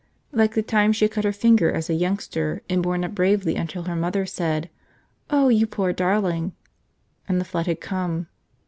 Like 0.31 0.55
the 0.55 0.63
time 0.63 0.93
she 0.93 1.05
had 1.05 1.11
cut 1.11 1.25
her 1.25 1.31
finger 1.31 1.71
as 1.71 1.87
a 1.87 1.93
youngster 1.93 2.63
and 2.67 2.81
borne 2.81 3.03
up 3.03 3.13
bravely 3.13 3.55
until 3.55 3.83
her 3.83 3.95
mother 3.95 4.25
said, 4.25 4.67
"Oh, 5.29 5.49
you 5.49 5.67
poor 5.67 5.93
darling!" 5.93 6.53
and 7.27 7.39
the 7.39 7.45
flood 7.45 7.67
had 7.67 7.81
come. 7.81 8.25